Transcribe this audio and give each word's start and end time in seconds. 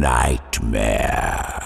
Nightmare. 0.00 1.62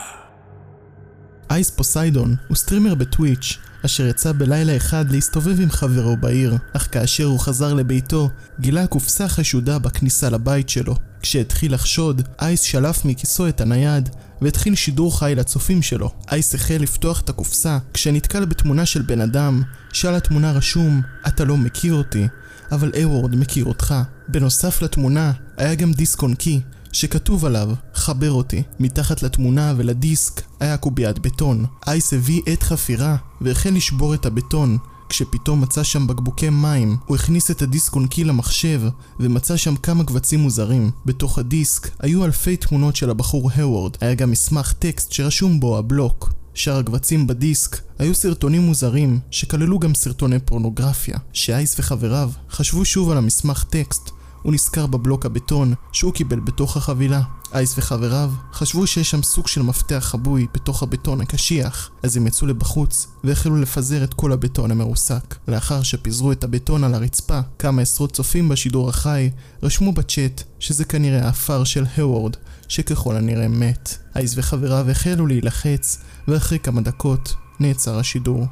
Ice 1.51 1.71
Poseidon 1.71 2.37
הוא 2.49 2.57
סטרימר 2.57 2.95
ב 2.95 3.03
Twitch, 3.03 3.59
אשר 3.85 4.07
יצא 4.07 4.33
בלילה 4.33 4.77
אחד 4.77 5.11
להסתובב 5.11 5.61
עם 5.61 5.71
חברו 5.71 6.17
בעיר, 6.17 6.57
אך 6.73 6.89
כאשר 6.93 7.25
הוא 7.25 7.41
חזר 7.41 7.75
לביתו, 7.75 8.31
גילה 8.61 8.87
קופסה 8.87 9.29
חשודה 9.29 9.79
בכניסה 9.79 10.31
לבית 10.31 10.69
שלו. 10.69 10.95
כשהתחיל 11.21 11.75
לחשוד, 11.75 12.23
Ice 12.41 12.61
שלף 12.61 13.05
מכיסו 13.05 13.49
את 13.49 13.61
הנייד, 13.61 14.09
והתחיל 14.43 14.75
שידור 14.75 15.19
חי 15.19 15.33
לצופים 15.37 15.83
שלו. 15.83 16.11
Ice 16.31 16.55
החל 16.55 16.79
לפתוח 16.81 17.21
את 17.21 17.29
הקופסה, 17.29 17.79
כשנתקל 17.95 18.45
בתמונה 18.45 18.87
של 18.87 19.03
בן 19.03 19.21
אדם, 19.21 19.63
שעל 19.93 20.15
התמונה 20.15 20.53
רשום, 20.53 21.03
אתה 21.29 21.45
לא 21.45 21.57
מכיר 21.57 21.95
אותי, 21.95 22.29
אבל 22.73 22.93
אוורד 23.03 23.37
מכיר 23.37 23.65
אותך. 23.65 23.95
בנוסף 24.29 24.83
לתמונה, 24.83 25.33
היה 25.57 25.75
גם 25.75 25.93
דיסק 25.93 26.23
און 26.23 26.35
קי, 26.35 26.61
שכתוב 26.93 27.45
עליו, 27.45 27.71
חבר 27.95 28.33
אותי. 28.33 28.63
מתחת 28.81 29.23
לתמונה 29.23 29.75
ולדיסק 29.77 30.43
היה 30.61 30.77
קוביית 30.77 31.19
בטון. 31.19 31.65
אייס 31.87 32.15
הביא 32.15 32.43
עת 32.47 32.63
חפירה 32.63 33.17
והחל 33.41 33.71
לשבור 33.71 34.15
את 34.15 34.27
הבטון. 34.27 34.79
כשפתאום 35.09 35.61
מצא 35.61 35.83
שם 35.83 36.07
בקבוקי 36.07 36.51
מים, 36.51 36.97
הוא 37.07 37.17
הכניס 37.17 37.51
את 37.51 37.63
הדיסק 37.63 37.95
אונקי 37.95 38.25
למחשב 38.25 38.83
ומצא 39.21 39.57
שם 39.57 39.77
כמה 39.77 40.05
קבצים 40.05 40.41
מוזרים. 40.41 40.91
בתוך 41.07 41.39
הדיסק 41.39 41.91
היו 42.01 42.25
אלפי 42.25 42.57
תמונות 42.57 42.97
של 42.97 43.11
הבחור 43.11 43.51
הוורד. 43.51 43.97
היה 44.01 44.15
גם 44.15 44.31
מסמך 44.31 44.73
טקסט 44.73 45.13
שרשום 45.13 45.61
בו 45.61 45.79
הבלוק. 45.79 46.33
שאר 46.55 46.79
הקבצים 46.79 47.27
בדיסק 47.27 47.81
היו 47.99 48.15
סרטונים 48.15 48.63
מוזרים 48.63 49.21
שכללו 49.31 49.79
גם 49.79 49.95
סרטוני 49.95 50.39
פורנוגרפיה. 50.39 51.19
שאייס 51.33 51.79
וחבריו 51.79 52.31
חשבו 52.51 52.85
שוב 52.85 53.11
על 53.11 53.19
המסמך 53.19 53.65
טקסט 53.65 54.11
הוא 54.49 54.55
נזכר 54.55 54.87
בבלוק 54.87 55.27
הבטון 55.27 55.75
שהוא 55.93 56.13
קיבל 56.13 56.41
בתוך 56.41 56.77
החבילה. 56.77 57.23
אייס 57.55 57.79
וחבריו 57.79 58.31
חשבו 58.53 58.87
שיש 58.87 59.11
שם 59.11 59.23
סוג 59.23 59.49
של 59.49 59.63
מפתח 59.63 59.99
חבוי 60.01 60.47
בתוך 60.55 60.83
הבטון 60.83 61.21
הקשיח, 61.21 61.91
אז 62.03 62.17
הם 62.17 62.27
יצאו 62.27 62.47
לבחוץ 62.47 63.07
והחלו 63.25 63.57
לפזר 63.57 64.05
את 64.05 64.15
כל 64.15 64.33
הבטון 64.33 64.71
המרוסק. 64.71 65.37
לאחר 65.49 65.83
שפיזרו 65.83 66.33
את 66.33 66.45
הבטון 66.45 66.85
על 66.85 66.95
הרצפה, 66.95 67.41
כמה 67.59 67.83
עשרות 67.83 68.13
צופים 68.13 68.49
בשידור 68.49 68.89
החי 68.89 69.31
רשמו 69.63 69.93
בצ'אט 69.93 70.43
שזה 70.59 70.85
כנראה 70.85 71.27
האפר 71.27 71.65
של 71.65 71.85
הוורד, 71.97 72.37
שככל 72.69 73.17
הנראה 73.17 73.49
מת. 73.49 73.99
אייס 74.17 74.35
וחבריו 74.37 74.91
החלו 74.91 75.27
להילחץ, 75.27 75.99
ואחרי 76.29 76.59
כמה 76.59 76.81
דקות 76.81 77.35
נעצר 77.61 77.99
השידור. 77.99 78.47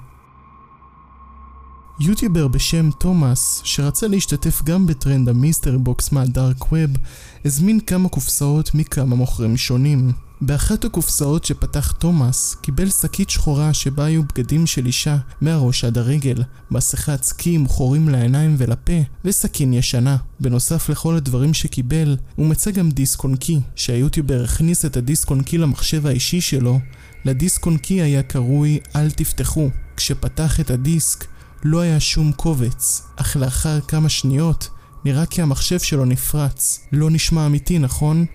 יוטיובר 2.01 2.49
בשם 2.49 2.91
תומאס, 2.99 3.61
שרצה 3.65 4.09
להשתתף 4.09 4.63
גם 4.65 4.87
בטרנד 4.87 5.29
ה 5.29 5.35
mystery 5.35 5.79
box 5.79 6.12
מה 6.12 6.33
dark 6.33 6.73
web, 6.73 6.91
הזמין 7.45 7.81
כמה 7.81 8.09
קופסאות 8.09 8.75
מכמה 8.75 9.17
מוכרים 9.17 9.57
שונים. 9.57 10.13
באחת 10.41 10.85
הקופסאות 10.85 11.45
שפתח 11.45 11.93
תומאס, 11.93 12.57
קיבל 12.61 12.91
שקית 12.91 13.31
שחורה 13.31 13.75
שבה 13.75 14.05
היו 14.05 14.23
בגדים 14.23 14.67
של 14.67 14.87
אישה 14.87 15.17
מהראש 15.41 15.85
עד 15.85 15.99
הרגל, 15.99 16.43
מסכת 16.71 17.25
עם 17.47 17.69
חורים 17.69 18.09
לעיניים 18.09 18.55
ולפה, 18.59 18.93
וסכין 19.25 19.73
ישנה. 19.73 20.17
בנוסף 20.41 20.89
לכל 20.89 21.17
הדברים 21.17 21.55
שקיבל, 21.55 22.17
הוא 22.37 22.47
מצא 22.47 22.71
גם 22.71 22.91
דיסק 22.91 23.25
און 23.25 23.37
קי, 23.37 23.61
שהיוטיובר 23.75 24.45
הכניס 24.45 24.85
את 24.85 24.97
הדיסק 24.97 25.31
און 25.31 25.43
קי 25.43 25.59
למחשב 25.59 26.07
האישי 26.07 26.41
שלו, 26.41 26.81
לדיסק 27.25 27.67
און 27.67 27.77
קי 27.77 28.03
היה 28.03 28.23
קרוי 28.23 28.79
אל 28.97 29.11
תפתחו. 29.11 29.71
כשפתח 29.97 30.61
את 30.61 30.71
הדיסק, 30.71 31.25
לא 31.65 31.81
היה 31.81 32.01
שום 32.01 32.33
קובץ, 32.33 33.03
אך 33.17 33.37
לאחר 33.37 33.81
כמה 33.81 34.09
שניות 34.09 34.69
נראה 35.05 35.27
כי 35.27 35.43
המחשב 35.43 35.79
שלו 35.79 36.05
נפרץ. 36.05 36.81
לא 36.93 37.11
נשמע 37.11 37.47
אמיתי, 37.47 37.79
נכון? 37.79 38.27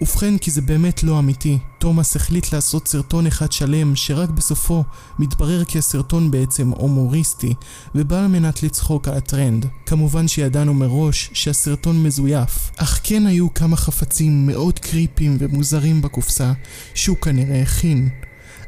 ובכן, 0.00 0.38
כי 0.38 0.50
זה 0.50 0.60
באמת 0.60 1.02
לא 1.02 1.18
אמיתי. 1.18 1.58
תומאס 1.78 2.16
החליט 2.16 2.52
לעשות 2.52 2.88
סרטון 2.88 3.26
אחד 3.26 3.52
שלם, 3.52 3.96
שרק 3.96 4.28
בסופו 4.28 4.84
מתברר 5.18 5.64
כי 5.64 5.78
הסרטון 5.78 6.30
בעצם 6.30 6.68
הומוריסטי, 6.68 7.54
ובא 7.94 8.18
על 8.20 8.26
מנת 8.26 8.62
לצחוק 8.62 9.08
על 9.08 9.14
הטרנד. 9.14 9.66
כמובן 9.86 10.28
שידענו 10.28 10.74
מראש 10.74 11.30
שהסרטון 11.32 12.02
מזויף, 12.02 12.70
אך 12.76 13.00
כן 13.02 13.26
היו 13.26 13.54
כמה 13.54 13.76
חפצים 13.76 14.46
מאוד 14.46 14.78
קריפים 14.78 15.36
ומוזרים 15.40 16.02
בקופסה, 16.02 16.52
שהוא 16.94 17.16
כנראה 17.16 17.62
הכין. 17.62 18.08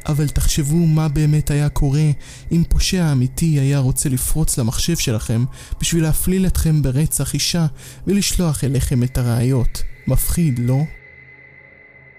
אבל 0.07 0.29
תחשבו 0.29 0.87
מה 0.87 1.09
באמת 1.09 1.51
היה 1.51 1.69
קורה 1.69 2.11
אם 2.53 2.63
פושע 2.69 3.13
אמיתי 3.13 3.47
היה 3.47 3.79
רוצה 3.79 4.09
לפרוץ 4.09 4.59
למחשב 4.59 4.97
שלכם 4.97 5.45
בשביל 5.81 6.03
להפליל 6.03 6.47
אתכם 6.47 6.83
ברצח 6.83 7.35
אישה 7.35 7.67
ולשלוח 8.07 8.65
אליכם 8.65 9.03
את 9.03 9.19
הראיות. 9.19 9.83
מפחיד, 10.07 10.59
לא? 10.59 10.83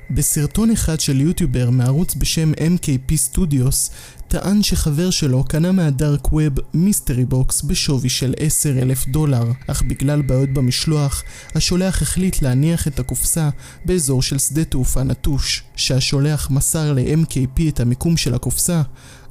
בסרטון 0.09 0.71
אחד 0.71 0.99
של 0.99 1.21
יוטיובר 1.21 1.69
מערוץ 1.69 2.15
בשם 2.15 2.51
MKP 2.53 3.13
Studios 3.31 3.91
טען 4.31 4.63
שחבר 4.63 5.09
שלו 5.09 5.43
קנה 5.43 5.71
מה 5.71 5.92
dark 5.92 6.33
web 6.33 6.53
mystery 6.73 7.25
box 7.25 7.61
בשווי 7.61 8.09
של 8.09 8.33
10 8.37 8.81
אלף 8.81 9.07
דולר, 9.07 9.43
אך 9.67 9.81
בגלל 9.81 10.21
בעיות 10.21 10.49
במשלוח, 10.49 11.23
השולח 11.55 12.01
החליט 12.01 12.41
להניח 12.41 12.87
את 12.87 12.99
הקופסה 12.99 13.49
באזור 13.85 14.21
של 14.21 14.37
שדה 14.37 14.63
תעופה 14.63 15.03
נטוש. 15.03 15.63
כשהשולח 15.75 16.49
מסר 16.51 16.93
ל-MKP 16.93 17.61
את 17.67 17.79
המיקום 17.79 18.17
של 18.17 18.33
הקופסה, 18.33 18.81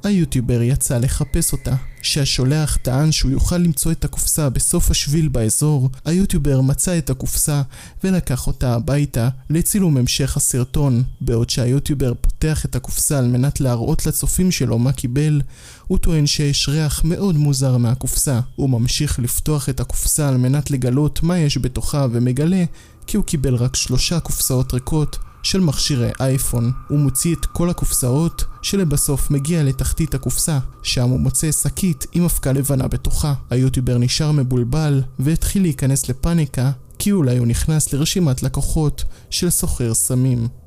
היוטיובר 0.03 0.61
יצא 0.61 0.97
לחפש 0.97 1.51
אותה. 1.51 1.75
כשהשולח 2.01 2.77
טען 2.81 3.11
שהוא 3.11 3.31
יוכל 3.31 3.57
למצוא 3.57 3.91
את 3.91 4.05
הקופסה 4.05 4.49
בסוף 4.49 4.91
השביל 4.91 5.27
באזור, 5.27 5.89
היוטיובר 6.05 6.61
מצא 6.61 6.97
את 6.97 7.09
הקופסה 7.09 7.61
ולקח 8.03 8.47
אותה 8.47 8.73
הביתה 8.73 9.29
לצילום 9.49 9.97
המשך 9.97 10.37
הסרטון. 10.37 11.03
בעוד 11.21 11.49
שהיוטיובר 11.49 12.13
פותח 12.41 12.65
את 12.65 12.75
הקופסה 12.75 13.19
על 13.19 13.27
מנת 13.27 13.61
להראות 13.61 14.05
לצופים 14.05 14.51
שלו 14.51 14.79
מה 14.79 14.91
קיבל, 14.91 15.41
הוא 15.87 15.97
טוען 15.97 16.25
שיש 16.25 16.69
ריח 16.69 17.01
מאוד 17.03 17.35
מוזר 17.35 17.77
מהקופסה. 17.77 18.39
הוא 18.55 18.69
ממשיך 18.69 19.19
לפתוח 19.19 19.69
את 19.69 19.79
הקופסה 19.79 20.29
על 20.29 20.37
מנת 20.37 20.71
לגלות 20.71 21.23
מה 21.23 21.39
יש 21.39 21.57
בתוכה 21.57 22.07
ומגלה 22.11 22.63
כי 23.07 23.17
הוא 23.17 23.25
קיבל 23.25 23.55
רק 23.55 23.75
שלושה 23.75 24.19
קופסאות 24.19 24.73
ריקות 24.73 25.17
של 25.43 25.59
מכשירי 25.59 26.09
אייפון. 26.19 26.71
הוא 26.89 26.99
מוציא 26.99 27.35
את 27.35 27.45
כל 27.45 27.69
הקופסאות, 27.69 28.43
שלבסוף 28.61 29.31
מגיע 29.31 29.63
לתחתית 29.63 30.13
הקופסה, 30.13 30.59
שם 30.83 31.09
הוא 31.09 31.19
מוצא 31.19 31.51
שקית 31.51 32.05
עם 32.13 32.23
אבקה 32.23 32.51
לבנה 32.51 32.87
בתוכה. 32.87 33.33
היוטיובר 33.49 33.97
נשאר 33.97 34.31
מבולבל, 34.31 35.01
והתחיל 35.19 35.61
להיכנס 35.61 36.09
לפאניקה, 36.09 36.71
כי 36.99 37.11
אולי 37.11 37.37
הוא 37.37 37.47
נכנס 37.47 37.93
לרשימת 37.93 38.43
לקוחות 38.43 39.03
של 39.29 39.49
סוחר 39.49 39.93
סמים. 39.93 40.60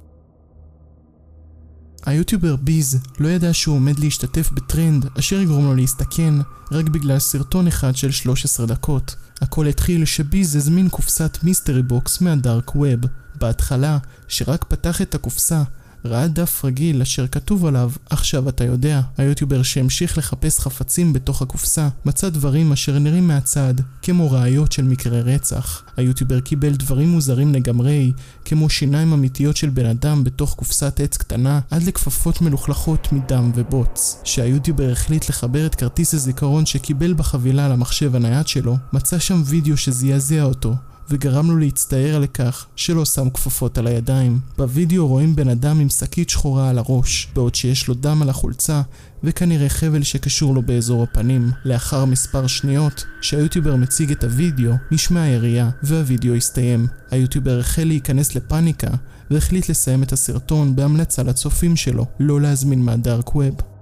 היוטיובר 2.06 2.56
ביז 2.56 2.98
לא 3.20 3.28
ידע 3.28 3.52
שהוא 3.52 3.76
עומד 3.76 3.98
להשתתף 3.98 4.50
בטרנד 4.52 5.06
אשר 5.18 5.40
יגרום 5.40 5.64
לו 5.64 5.74
להסתכן 5.74 6.34
רק 6.72 6.88
בגלל 6.88 7.18
סרטון 7.18 7.66
אחד 7.66 7.96
של 7.96 8.10
13 8.10 8.66
דקות. 8.66 9.16
הכל 9.40 9.66
התחיל 9.66 10.04
שביז 10.04 10.56
הזמין 10.56 10.88
קופסת 10.88 11.38
mystery 11.42 11.82
box 11.82 12.20
מה 12.20 12.39
dark 12.39 12.76
web. 12.76 13.00
בהתחלה, 13.40 13.98
שרק 14.28 14.64
פתח 14.64 15.02
את 15.02 15.14
הקופסה, 15.14 15.62
ראה 16.06 16.28
דף 16.28 16.64
רגיל 16.64 17.02
אשר 17.02 17.26
כתוב 17.26 17.66
עליו 17.66 17.90
עכשיו 18.10 18.48
אתה 18.48 18.64
יודע. 18.64 19.00
היוטיובר 19.18 19.62
שהמשיך 19.62 20.18
לחפש 20.18 20.60
חפצים 20.60 21.12
בתוך 21.12 21.42
הקופסה 21.42 21.88
מצא 22.04 22.28
דברים 22.28 22.72
אשר 22.72 22.98
נראים 22.98 23.28
מהצד 23.28 23.74
כמו 24.02 24.30
ראיות 24.30 24.72
של 24.72 24.84
מקרי 24.84 25.20
רצח. 25.20 25.82
היוטיובר 25.96 26.40
קיבל 26.40 26.70
דברים 26.70 27.08
מוזרים 27.08 27.54
לגמרי 27.54 28.12
כמו 28.44 28.70
שיניים 28.70 29.12
אמיתיות 29.12 29.56
של 29.56 29.70
בן 29.70 29.86
אדם 29.86 30.24
בתוך 30.24 30.54
קופסת 30.54 31.00
עץ 31.00 31.16
קטנה 31.16 31.60
עד 31.70 31.82
לכפפות 31.82 32.40
מלוכלכות 32.40 33.12
מדם 33.12 33.50
ובוץ. 33.54 34.20
כשהיוטיובר 34.24 34.90
החליט 34.92 35.28
לחבר 35.28 35.66
את 35.66 35.74
כרטיס 35.74 36.14
הזיכרון 36.14 36.66
שקיבל 36.66 37.14
בחבילה 37.14 37.68
למחשב 37.68 38.16
הנייד 38.16 38.48
שלו 38.48 38.76
מצא 38.92 39.18
שם 39.18 39.42
וידאו 39.46 39.76
שזעזע 39.76 40.42
אותו 40.42 40.74
וגרם 41.10 41.50
לו 41.50 41.56
להצטער 41.56 42.16
על 42.16 42.26
כך 42.26 42.66
שלא 42.76 43.04
שם 43.04 43.30
כפפות 43.30 43.78
על 43.78 43.86
הידיים. 43.86 44.38
בווידאו 44.58 45.08
רואים 45.08 45.36
בן 45.36 45.48
אדם 45.48 45.80
עם 45.80 45.88
שקית 45.88 46.30
שחורה 46.30 46.70
על 46.70 46.78
הראש, 46.78 47.28
בעוד 47.34 47.54
שיש 47.54 47.88
לו 47.88 47.94
דם 47.94 48.22
על 48.22 48.28
החולצה 48.28 48.82
וכנראה 49.24 49.68
חבל 49.68 50.02
שקשור 50.02 50.54
לו 50.54 50.62
באזור 50.62 51.02
הפנים. 51.02 51.50
לאחר 51.64 52.04
מספר 52.04 52.46
שניות, 52.46 53.04
שהיוטיובר 53.20 53.76
מציג 53.76 54.10
את 54.10 54.24
הווידאו, 54.24 54.72
נשמע 54.90 55.22
הירייה 55.22 55.70
והווידאו 55.82 56.34
הסתיים. 56.34 56.86
היוטיובר 57.10 57.58
החל 57.60 57.84
להיכנס 57.84 58.34
לפאניקה 58.34 58.90
והחליט 59.30 59.68
לסיים 59.68 60.02
את 60.02 60.12
הסרטון 60.12 60.76
בהמלצה 60.76 61.22
לצופים 61.22 61.76
שלו 61.76 62.06
לא 62.20 62.40
להזמין 62.40 62.82
מהדארק 62.82 63.36
ווב. 63.36 63.73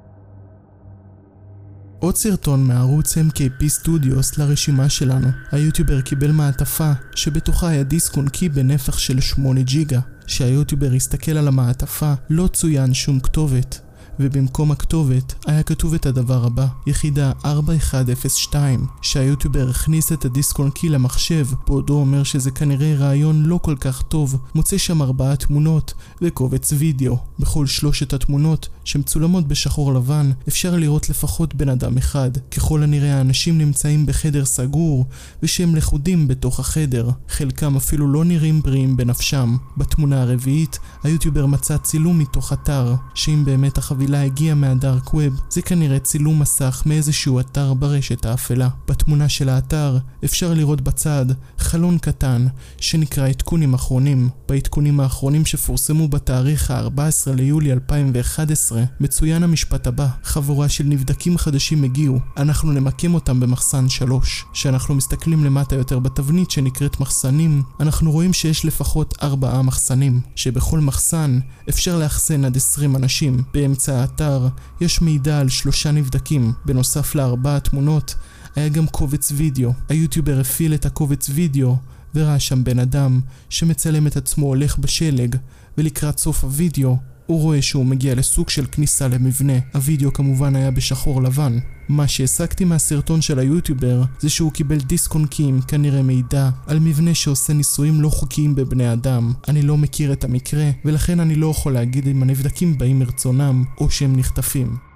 עוד 2.03 2.17
סרטון 2.17 2.65
מערוץ 2.65 3.19
MKP 3.19 3.63
Studios 3.83 4.39
לרשימה 4.39 4.89
שלנו. 4.89 5.29
היוטיובר 5.53 6.01
קיבל 6.01 6.31
מעטפה 6.31 6.93
שבתוכה 7.15 7.69
היה 7.69 7.83
דיסק 7.83 8.17
און 8.17 8.29
קי 8.29 8.49
בנפח 8.49 8.99
של 8.99 9.21
8 9.21 9.63
ג'יגה. 9.63 10.01
כשהיוטיובר 10.27 10.93
הסתכל 10.93 11.33
על 11.33 11.49
המעטפה 11.49 12.13
לא 12.31 12.47
צוין 12.47 12.95
שום 12.95 13.21
כתובת. 13.21 13.81
ובמקום 14.21 14.71
הכתובת 14.71 15.35
היה 15.47 15.63
כתוב 15.63 15.95
את 15.95 16.07
הדבר 16.07 16.45
הבא, 16.47 16.67
יחידה 16.87 17.33
4102, 17.45 18.87
שהיוטיובר 19.03 19.69
הכניס 19.71 20.13
את 20.13 20.25
הדיסק 20.25 20.59
און 20.59 20.71
קי 20.71 20.89
למחשב, 20.89 21.47
בעודו 21.67 21.95
אומר 21.95 22.23
שזה 22.23 22.51
כנראה 22.51 22.95
רעיון 22.99 23.43
לא 23.43 23.59
כל 23.63 23.77
כך 23.81 24.03
טוב, 24.03 24.37
מוצא 24.55 24.79
שם 24.79 25.03
ארבעה 25.03 25.37
תמונות 25.37 25.95
וקובץ 26.23 26.73
וידאו. 26.73 27.19
בכל 27.39 27.67
שלושת 27.67 28.13
התמונות, 28.13 28.69
שמצולמות 28.85 29.49
בשחור 29.49 29.95
לבן, 29.95 30.31
אפשר 30.49 30.77
לראות 30.77 31.11
לפחות 31.11 31.55
בן 31.55 31.69
אדם 31.69 31.99
אחד. 31.99 32.31
ככל 32.51 32.83
הנראה 32.83 33.19
האנשים 33.19 33.59
נמצאים 33.59 34.07
בחדר 34.07 34.45
סגור, 34.45 35.07
ושהם 35.43 35.77
לכודים 35.77 36.29
בתוך 36.29 36.61
החדר. 36.61 37.11
חלקם 37.29 37.77
אפילו 37.77 38.13
לא 38.13 38.25
נראים 38.25 38.63
בריאים 38.63 38.97
בנפשם. 38.97 39.57
בתמונה 39.77 40.23
הרביעית, 40.23 40.79
היוטיובר 41.03 41.47
מצא 41.47 41.77
צילום 41.77 42.19
מתוך 42.19 42.53
אתר, 42.53 42.95
שאם 43.15 43.45
באמת 43.45 43.79
החבילה 44.03 44.23
הגיעה 44.25 44.55
מהדארק 44.55 45.15
ווב, 45.15 45.41
זה 45.51 45.63
כנראה 45.63 45.99
צילום 45.99 46.39
מסך 46.39 46.83
מאיזשהו 46.87 47.41
אתר 47.41 47.75
ברשת 47.75 48.25
האפלה. 48.25 48.69
בתמונה 48.89 49.29
של 49.29 49.49
האתר, 49.49 49.99
אפשר 50.25 50.55
לראות 50.55 50.81
בצד 50.81 51.27
חלון 51.59 51.99
קטן, 51.99 52.47
שנקרא 52.81 53.29
עדכונים 53.29 53.75
אחרונים. 53.75 54.29
בעדכונים 54.49 55.01
האחרונים 55.01 55.47
שפורסמו 55.47 56.09
בתאריך 56.09 56.71
ה-14 56.71 57.33
ליולי 57.37 57.73
2011, 57.73 58.83
מצוין 59.01 59.43
המשפט 59.43 59.87
הבא: 59.87 60.09
חבורה 60.25 60.69
של 60.69 60.85
נבדקים 60.85 61.39
חדשים 61.39 61.85
הגיעו, 61.85 62.19
אנחנו 62.37 62.73
נמקם 62.73 63.15
אותם 63.15 63.41
במחסן 63.41 63.89
3. 63.89 64.45
כשאנחנו 64.53 64.95
מסתכלים 64.95 65.45
למטה 65.45 65.77
יותר 65.77 65.99
בתבנית 65.99 66.51
שנקראת 66.51 67.01
מחסנים, 67.01 67.63
אנחנו 67.81 68.11
רואים 68.11 68.33
שיש 68.33 68.65
לפחות 68.65 69.15
ארבעה 69.23 69.63
מחסנים, 69.63 70.21
שבכל 70.37 70.81
מחסן 70.81 71.41
אפשר 71.69 71.99
לאחסן 71.99 72.45
עד 72.45 72.57
20 72.57 72.97
אנשים. 72.97 73.43
באמצע 73.55 73.92
האתר 74.01 74.49
יש 74.81 75.03
מידע 75.03 75.39
על 75.39 75.49
שלושה 75.49 75.91
נבדקים, 75.91 76.53
בנוסף 76.65 77.15
לארבע 77.15 77.57
התמונות 77.57 78.15
היה 78.57 78.69
גם 78.69 78.87
קובץ 78.87 79.33
וידאו. 79.37 79.73
היוטיובר 79.89 80.41
הפעיל 80.41 80.75
את 80.75 80.87
הקובץ 80.87 81.31
וידאו 81.35 81.77
וראה 82.15 82.41
שם 82.41 82.65
בן 82.65 82.79
אדם 82.79 83.21
שמצלם 83.49 84.07
את 84.07 84.17
עצמו 84.17 84.47
הולך 84.47 84.79
בשלג, 84.79 85.37
ולקראת 85.79 86.19
סוף 86.19 86.45
הוידאו 86.45 86.97
הוא 87.27 87.41
רואה 87.41 87.63
שהוא 87.63 87.87
מגיע 87.87 88.15
לסוג 88.15 88.51
של 88.51 88.67
כניסה 88.73 89.09
למבנה. 89.09 89.53
הוידאו 89.75 90.13
כמובן 90.13 90.57
היה 90.57 90.71
בשחור 90.71 91.23
לבן. 91.23 91.59
מה 91.93 92.09
שהסקתי 92.09 92.65
מהסרטון 92.65 93.21
של 93.23 93.39
היוטיובר 93.39 94.03
זה 94.21 94.31
שהוא 94.31 94.53
קיבל 94.53 94.79
דיסק 94.79 95.15
און 95.15 95.27
קי 95.27 95.43
עם 95.43 95.61
כנראה 95.61 96.03
מידע 96.03 96.51
על 96.67 96.79
מבנה 96.79 97.15
שעושה 97.15 97.53
ניסויים 97.53 98.01
לא 98.01 98.09
חוקיים 98.09 98.55
בבני 98.55 98.93
אדם. 98.93 99.33
אני 99.49 99.63
לא 99.63 99.77
מכיר 99.77 100.13
את 100.13 100.25
המקרה 100.25 100.71
ולכן 100.85 101.21
אני 101.21 101.35
לא 101.35 101.47
יכול 101.47 101.73
להגיד 101.73 102.09
אם 102.09 102.23
הנבדקים 102.23 102.79
באים 102.79 102.99
מרצונם 102.99 103.65
או 103.79 103.91
שהם 103.91 104.17
נחטפים. 104.17 104.92